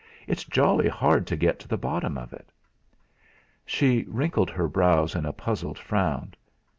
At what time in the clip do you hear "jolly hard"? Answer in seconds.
0.43-1.27